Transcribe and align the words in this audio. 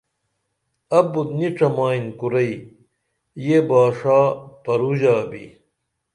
ابُت 0.97 1.27
نی 1.37 1.47
ڇمئین 1.57 2.05
کُرئی 2.19 2.51
یہ 3.45 3.59
باݜا 3.67 4.19
پروژا 4.63 5.17
بی 5.29 5.45